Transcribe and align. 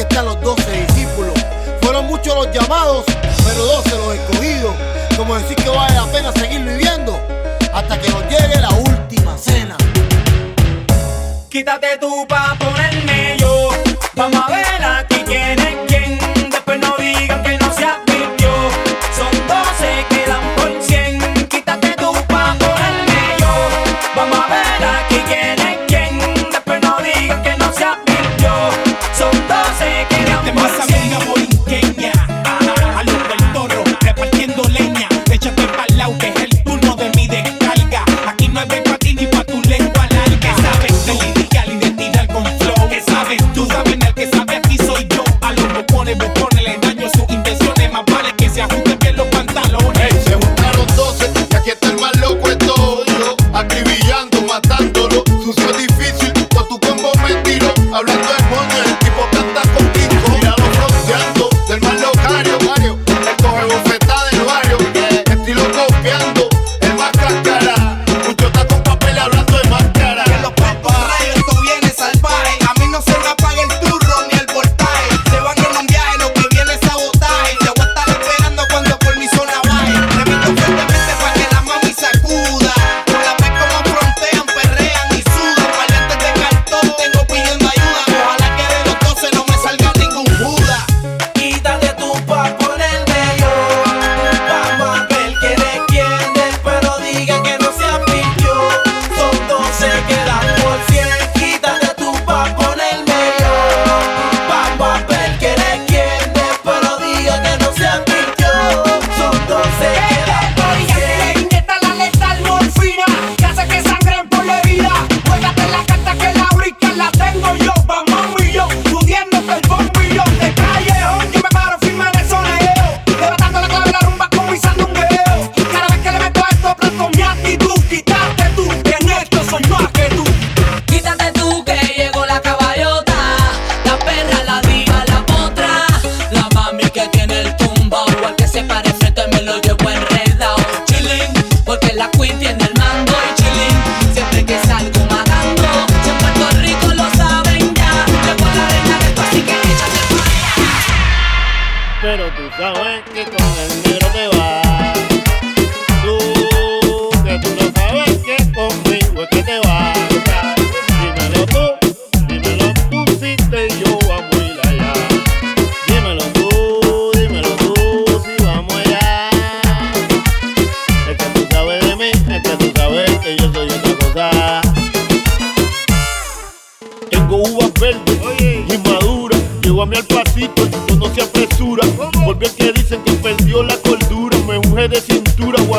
están 0.00 0.24
los 0.24 0.40
doce 0.40 0.70
discípulos. 0.86 1.34
Fueron 1.82 2.06
muchos 2.06 2.34
los 2.34 2.50
llamados, 2.52 3.04
pero 3.44 3.64
doce 3.64 3.96
los 3.96 4.14
escogidos. 4.14 4.74
Como 5.16 5.36
decir 5.36 5.56
que 5.56 5.68
vale 5.68 5.94
la 5.94 6.06
pena 6.06 6.32
seguir 6.32 6.60
viviendo 6.60 7.20
hasta 7.72 8.00
que 8.00 8.08
nos 8.10 8.22
llegue 8.24 8.60
la 8.60 8.70
última 8.70 9.36
cena. 9.36 9.76
Quítate 11.48 11.98
tu 11.98 12.26
papo. 12.26 12.79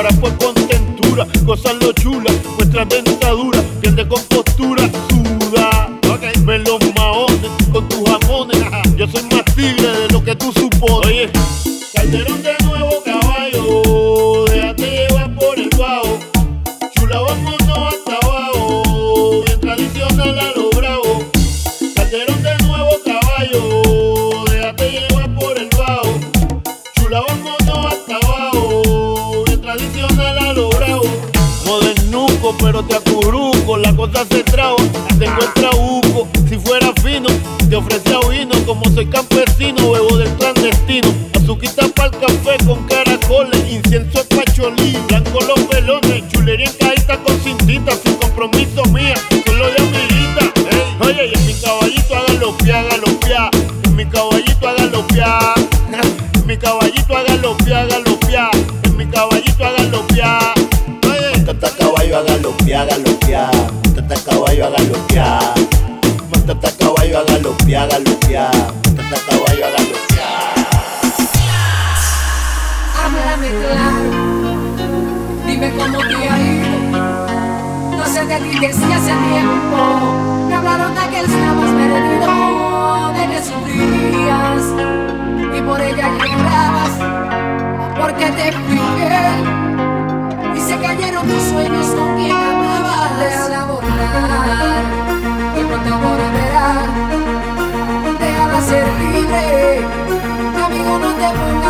ahora 0.01 0.19
por 0.19 0.35
contentura, 0.37 1.27
cosas 1.45 1.75
lo 1.75 1.93
chula, 1.93 2.31
vuestra 2.57 2.85
dentadura. 2.85 3.59
Go, 54.11 54.29
you 54.33 54.60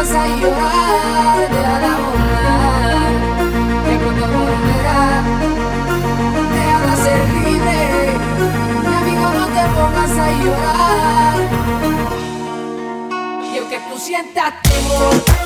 vas 0.02 0.16
a 0.16 0.28
llorar 0.28 1.50
de 1.52 1.66
a 1.66 1.80
la 1.80 1.94
una, 2.12 2.44
que 3.86 3.94
pronto 4.00 4.26
volverá, 4.36 5.04
te 6.54 6.62
hagas 6.72 7.00
ser 7.06 7.22
libre, 7.36 7.80
mi 8.88 8.94
amigo 9.02 9.28
no 9.40 9.46
te 9.56 9.64
pongas 9.76 10.14
a 10.18 10.28
llorar, 10.42 11.36
y 13.54 13.58
aunque 13.60 13.78
tú 13.92 14.00
sientas 14.00 14.54
temor, 14.64 15.41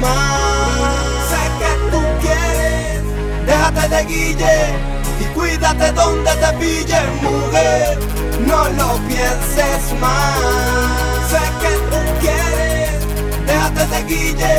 más. 0.00 0.92
Sé 1.30 1.42
que 1.60 1.72
tú 1.90 2.02
quieres, 2.20 3.02
déjate 3.46 3.88
de 3.88 4.04
guille 4.04 4.58
y 5.20 5.24
cuídate 5.34 5.92
donde 5.92 6.30
te 6.30 6.52
pille, 6.58 7.00
mujer. 7.22 7.98
No 8.46 8.64
lo 8.78 8.96
pienses 9.08 9.82
más. 10.00 10.38
Sé 11.30 11.42
que 11.62 11.72
tú 11.90 12.00
quieres, 12.20 12.90
déjate 13.46 13.86
de 13.86 14.02
guille 14.04 14.54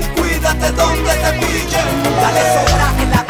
y 0.00 0.20
cuídate 0.20 0.70
donde 0.72 1.12
te 1.22 1.32
pille. 1.40 1.82
Mujer. 2.02 2.20
Dale 2.20 2.42
sobra 2.54 3.02
en 3.02 3.10
la 3.10 3.23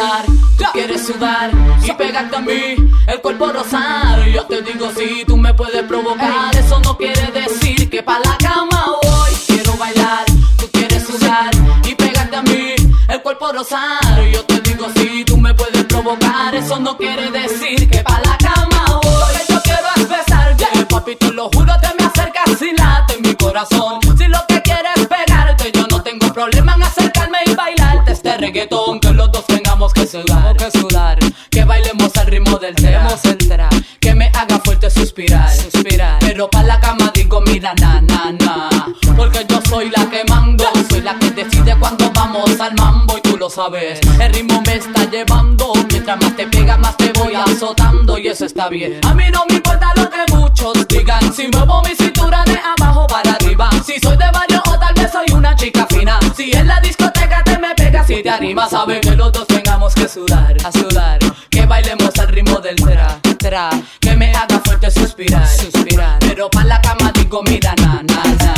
bailar, 0.00 0.24
tú 0.56 0.64
quieres 0.72 1.06
sudar 1.06 1.50
y 1.82 1.92
pegarte 1.92 2.36
a 2.36 2.40
mí, 2.40 2.76
el 3.06 3.20
cuerpo 3.20 3.52
rosar. 3.52 4.26
Yo 4.28 4.44
te 4.46 4.62
digo 4.62 4.90
si 4.96 5.24
tú 5.24 5.36
me 5.36 5.52
puedes 5.54 5.82
provocar, 5.84 6.54
eso 6.56 6.80
no 6.80 6.96
quiere 6.96 7.30
decir 7.32 7.88
que 7.90 8.02
pa' 8.02 8.18
la 8.20 8.36
cama 8.38 8.86
voy. 9.02 9.30
Quiero 9.46 9.76
bailar, 9.76 10.24
tú 10.58 10.68
quieres 10.72 11.06
sudar 11.06 11.50
y 11.84 11.94
pegarte 11.94 12.36
a 12.36 12.42
mí, 12.42 12.74
el 13.08 13.22
cuerpo 13.22 13.52
rosar. 13.52 14.22
Yo 14.32 14.44
te 14.44 14.60
digo 14.60 14.86
si 14.96 15.24
tú 15.24 15.36
me 15.36 15.54
puedes 15.54 15.84
provocar, 15.84 16.54
eso 16.54 16.78
no 16.80 16.96
quiere 16.96 17.30
decir 17.30 17.88
que 17.90 17.98
pa' 17.98 18.20
la 18.24 18.36
cama 18.38 19.00
voy. 19.02 19.10
Lo 19.10 19.38
que 19.38 19.52
yo 19.52 19.62
quiero 19.62 19.88
es 19.96 20.08
besarte, 20.08 20.86
papi, 20.88 21.16
te 21.16 21.32
lo 21.32 21.48
juro, 21.50 21.72
te 21.80 21.88
me 21.98 22.04
acercas 22.08 22.58
sin 22.58 22.76
late 22.76 23.14
en 23.14 23.22
mi 23.22 23.34
corazón. 23.34 24.00
Si 24.16 24.26
lo 24.28 24.38
que 24.48 24.62
quieres 24.62 24.92
es 24.96 25.06
pegarte, 25.06 25.70
yo 25.72 25.86
no 25.88 26.02
tengo 26.02 26.32
problema 26.32 26.74
en 26.74 26.82
acercarme 26.82 27.38
y 27.46 27.54
bailarte 27.54 28.12
este 28.12 28.36
reggaetón. 28.38 29.00
Que 29.00 29.12
los 29.12 29.30
dos 29.32 29.44
tengamos 29.90 29.92
que 29.92 30.06
sudar, 30.06 30.56
que 30.56 30.70
sudar, 30.70 31.18
que 31.50 31.64
bailemos 31.64 32.16
al 32.16 32.26
ritmo 32.26 32.58
del 32.58 32.74
tema, 32.74 33.08
el 33.24 33.38
tra, 33.38 33.68
que 34.00 34.14
me 34.14 34.26
haga 34.26 34.58
fuerte 34.60 34.90
suspirar, 34.90 35.50
suspirar. 35.50 36.18
Pero 36.20 36.48
pa' 36.48 36.62
la 36.62 36.80
cama 36.80 37.10
digo, 37.14 37.40
mira, 37.40 37.74
na, 37.80 38.00
na, 38.00 38.32
na. 38.32 38.68
Porque 39.16 39.46
yo 39.48 39.60
soy 39.68 39.90
la 39.90 40.08
que 40.10 40.24
mando, 40.28 40.64
soy 40.88 41.02
la 41.02 41.18
que 41.18 41.30
decide 41.30 41.76
cuando 41.78 42.10
vamos 42.12 42.58
al 42.60 42.74
mambo 42.74 43.18
y 43.18 43.20
tú 43.22 43.36
lo 43.36 43.50
sabes. 43.50 44.00
El 44.20 44.32
ritmo 44.32 44.62
me 44.66 44.76
está 44.76 45.04
llevando, 45.10 45.72
mientras 45.90 46.20
más 46.20 46.36
te 46.36 46.46
pega, 46.46 46.76
más 46.76 46.96
te 46.96 47.12
voy 47.12 47.34
azotando 47.34 48.18
y 48.18 48.28
eso 48.28 48.46
está 48.46 48.68
bien. 48.68 49.00
A 49.06 49.14
mí 49.14 49.24
no 49.32 49.44
me 49.48 49.56
importa 49.56 49.92
lo 49.96 50.08
que 50.10 50.32
muchos 50.32 50.86
digan, 50.88 51.32
si 51.32 51.48
muevo 51.48 51.82
mi 51.82 51.94
cintura 51.94 52.42
de 52.44 52.58
abajo 52.58 53.06
para 53.06 53.32
arriba. 53.32 53.70
Si 53.84 53.98
soy 54.00 54.16
de 54.16 54.30
barrio 54.30 54.62
o 54.66 54.78
tal 54.78 54.94
vez 54.94 55.10
soy 55.10 55.26
una 55.34 55.54
chica 55.56 55.86
fina. 55.86 56.18
Si 56.36 56.52
en 56.52 56.66
la 56.66 56.80
discoteca 56.80 57.42
te 57.44 57.58
me 57.58 57.74
pegas 57.74 58.08
y 58.10 58.22
te 58.22 58.30
animas, 58.30 58.70
sabes 58.70 59.00
que 59.00 59.16
los 59.16 59.32
dos 59.32 59.46
tengamos 59.80 59.94
que 59.94 60.08
sudar, 60.08 60.56
a 60.64 60.72
sudar. 60.72 61.18
Que 61.48 61.64
bailemos 61.64 62.18
al 62.18 62.28
ritmo 62.28 62.60
del 62.60 62.76
tra, 62.76 63.18
tra. 63.38 63.70
Que 63.98 64.14
me 64.14 64.30
haga 64.32 64.60
fuerte 64.60 64.90
suspirar, 64.90 65.46
suspirar. 65.48 66.18
Pero 66.20 66.50
pa' 66.50 66.64
la 66.64 66.80
cama 66.82 67.10
digo, 67.14 67.42
mira, 67.42 67.74
na, 67.76 68.02
na, 68.02 68.22
na. 68.24 68.54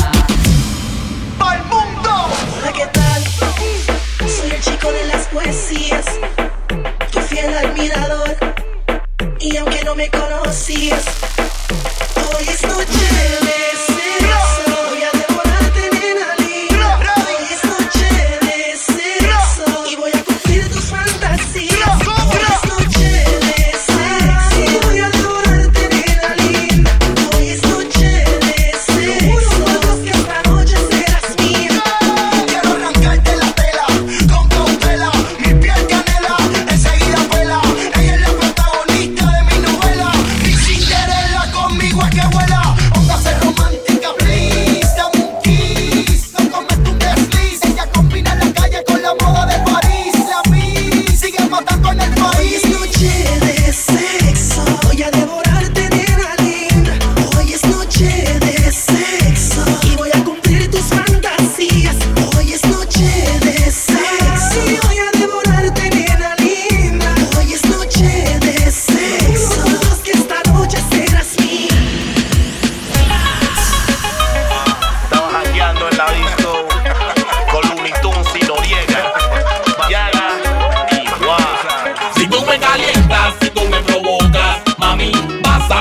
Hola, 1.38 2.72
¿qué 2.74 2.86
tal? 2.86 3.22
Soy 4.28 4.50
el 4.50 4.60
chico 4.60 4.90
de 4.90 5.06
las 5.06 5.26
poesías, 5.28 6.06
tu 7.12 7.20
fiel 7.20 7.56
admirador. 7.56 8.36
Y 9.38 9.56
aunque 9.56 9.84
no 9.84 9.94
me 9.94 10.08
conocías, 10.10 11.04
hoy 12.16 12.48
es 12.48 12.62
noche 12.62 13.06
de 13.14 13.71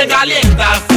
me 0.00 0.08
calientas, 0.08 0.89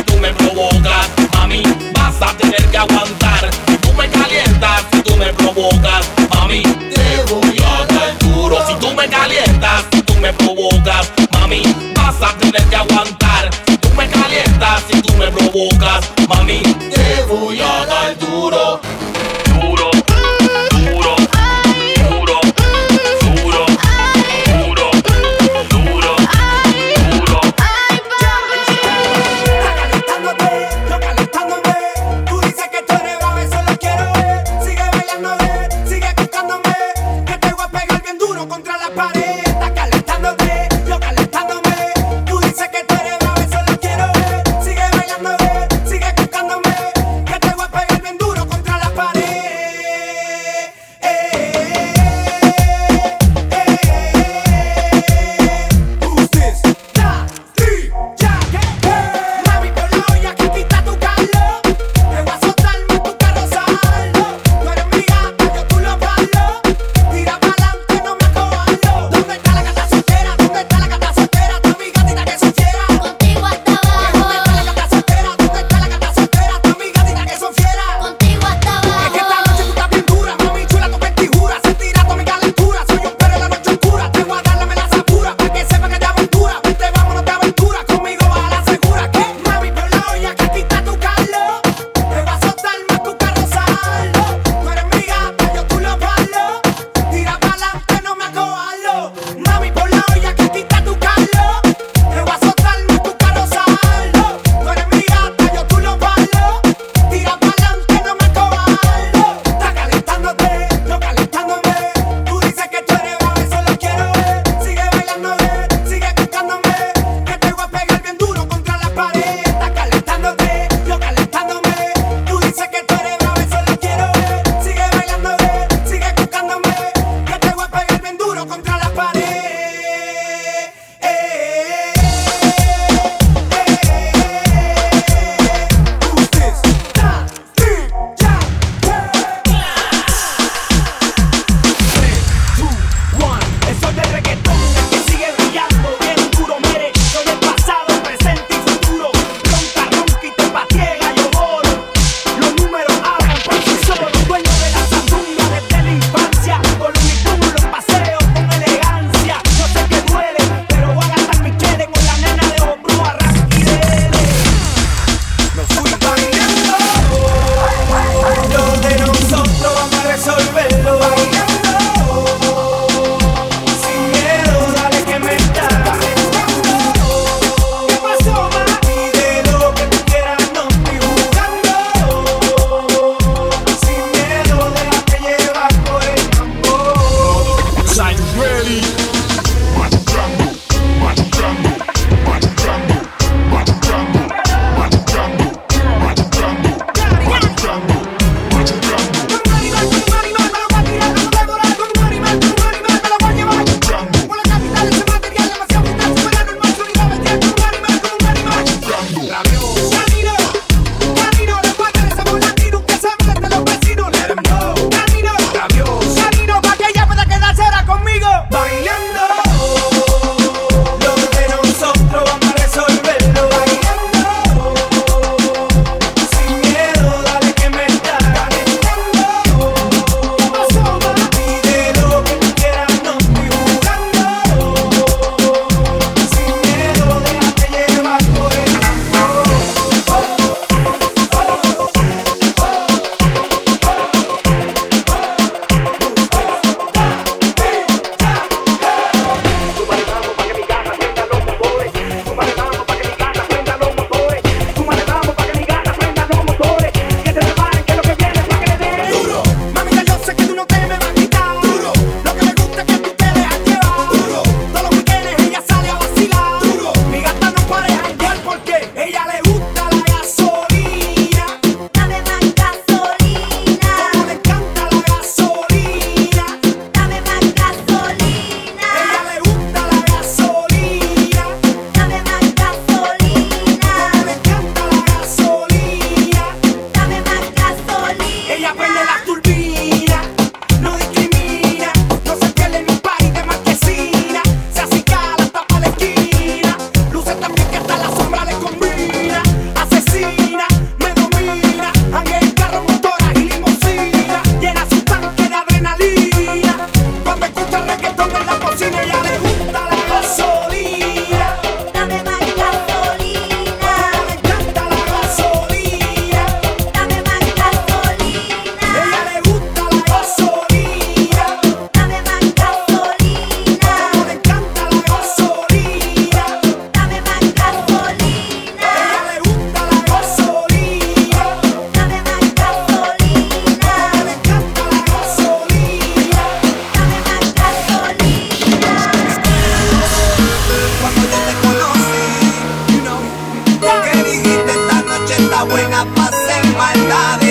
está 345.43 345.63
buena 345.63 346.05
para 346.15 346.29
hacer 346.29 346.65
maldad. 346.77 347.42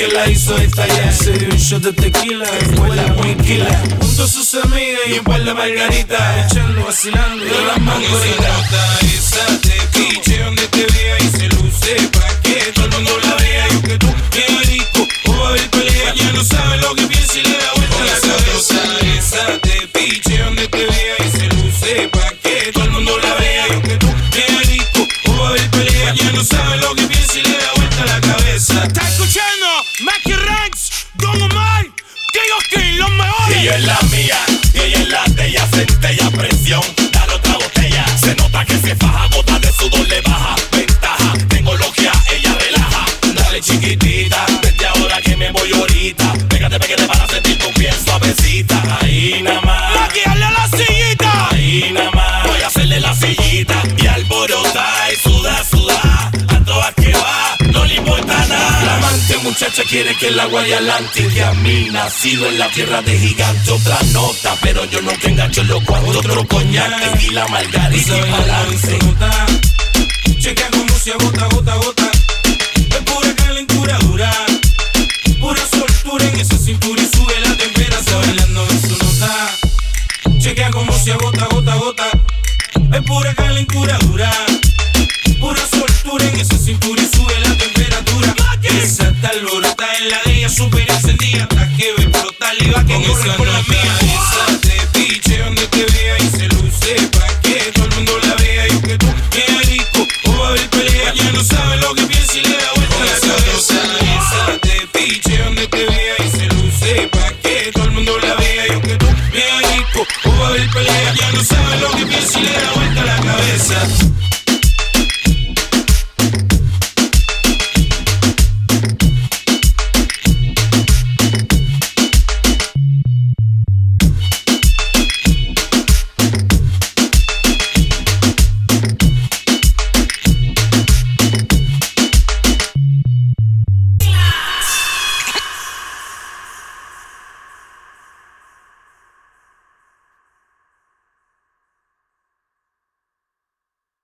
Que 0.00 0.08
la 0.08 0.26
hizo 0.30 0.56
estallar. 0.56 1.12
Se 1.12 1.32
dio 1.32 1.48
un 1.48 1.58
shot 1.58 1.82
de 1.82 1.92
tequila, 1.92 2.46
fue 2.74 2.96
la 2.96 3.06
muy 3.14 3.34
quila. 3.34 3.82
Junto 4.00 4.24
a 4.24 4.26
sus 4.26 4.54
amigas 4.54 5.00
y 5.06 5.18
un 5.18 5.24
par 5.24 5.44
de 5.44 5.52
margaritas. 5.52 6.52
Echando, 6.52 6.86
vacilando 6.86 7.44
de 7.44 7.64
las 7.66 7.80
mangoritas. 7.80 9.02
Esa 9.02 9.44
te 9.60 9.76
piche 9.92 10.42
donde 10.42 10.66
te 10.68 10.86
vea 10.86 11.16
y 11.20 11.28
se 11.28 11.48
luce 11.48 11.96
pa' 12.12 12.40
que 12.40 12.72
todo 12.72 12.86
el 12.86 12.92
mundo 12.92 13.12
la 13.24 13.34
vea. 13.34 13.68
Y 13.68 13.82
que 13.82 13.98
tú 13.98 14.06
me 14.06 14.64
rico 14.64 15.06
o 15.26 15.36
va 15.36 15.46
a 15.46 15.48
haber 15.50 15.68
pelea. 15.68 16.14
Ya 16.14 16.32
no 16.32 16.44
sabe 16.44 16.78
lo 16.78 16.94
que 16.94 17.06
piensa 17.06 17.38
y 17.38 17.42
le 17.42 17.58
da 17.58 17.72
vuelta 17.76 18.04
la 18.06 18.20
cabeza. 18.20 18.80
Esa 19.18 19.60
piche 19.92 20.38
donde 20.38 20.66
te 20.68 20.86
vea 20.86 21.16
y 21.18 21.30
se 21.30 21.46
luce 21.56 22.08
pa' 22.08 22.30
que 22.39 22.39
es 33.76 33.84
la 33.84 34.09
quiere 59.90 60.14
que 60.14 60.28
el 60.28 60.38
agua 60.38 60.66
y 60.66 60.72
adelante. 60.72 61.26
Que 61.34 61.42
a 61.42 61.52
mí 61.54 61.88
nacido 61.90 62.46
en 62.46 62.58
la 62.58 62.68
tierra 62.70 63.02
de 63.02 63.18
gigante. 63.18 63.72
Otra 63.72 63.98
nota, 64.12 64.56
pero 64.62 64.84
yo 64.84 65.02
nunca 65.02 65.28
engancho 65.28 65.64
los 65.64 65.82
cuantos. 65.84 66.16
Otro 66.16 66.46
coñac, 66.46 67.12
tequila, 67.12 67.46
margarita 67.48 68.16
y 68.16 68.30
balance. 68.30 68.98
Chequea 70.38 70.70
como 70.70 70.94
se 70.96 71.12
agota, 71.12 71.46
gota, 71.46 71.74
gota. 71.74 72.10
Es 72.74 73.02
pura 73.04 73.34
calentura 73.34 73.98
dura. 73.98 74.30
Pura 75.40 75.62
soltura 75.66 76.24
en 76.24 76.40
esa 76.40 76.56
cintura 76.56 77.02
y 77.02 77.06
sube 77.16 77.40
la 77.40 77.56
temperatura. 77.56 78.18
Bailando 78.18 78.66
en 78.70 78.80
su 78.80 78.96
nota. 78.96 79.58
Chequea 80.38 80.70
como 80.70 80.92
se 80.98 81.12
agota, 81.12 81.46
gota, 81.46 81.74
gota. 81.74 82.10
Es 82.92 83.02
pura 83.02 83.34
calentura 83.34 83.98
dura. 83.98 84.30
Pura 85.40 85.62
soltura 85.66 86.24
en 86.26 86.40
esa 86.40 86.58
cintura 86.58 87.02
y 87.02 87.16
sube 87.16 87.40
la 87.40 87.56
temperatura. 87.56 88.19
Está 89.22 89.36
alborota 89.36 89.86
en 89.98 90.08
la 90.08 90.18
de 90.24 90.32
ella, 90.32 90.48
super 90.48 90.90
encendida. 90.90 91.42
Hasta 91.42 91.68
que 91.76 91.92
ve 91.92 92.04
explotar 92.04 92.54
y 92.58 92.70
va 92.70 92.86
que 92.86 92.94
corre 93.06 93.30
por 93.36 93.46
la 93.46 93.62
mía. 93.64 94.39